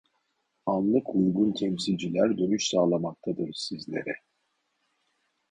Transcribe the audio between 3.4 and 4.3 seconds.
sizlere